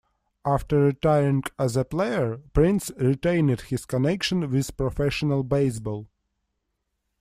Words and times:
After 0.45 0.79
retiring 0.79 1.43
as 1.59 1.77
a 1.77 1.85
player, 1.85 2.37
Prince 2.53 2.89
retained 2.97 3.59
his 3.61 3.85
connection 3.85 4.49
with 4.49 4.75
professional 4.75 5.43
baseball. 5.43 6.07